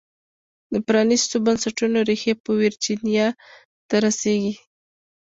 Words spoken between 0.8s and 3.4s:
پرانیستو بنسټونو ریښې په ویرجینیا